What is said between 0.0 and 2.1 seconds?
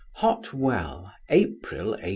HOT WELL, April 18.